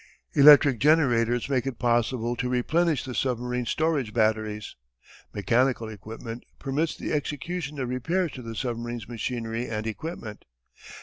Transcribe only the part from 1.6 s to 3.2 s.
it possible to replenish the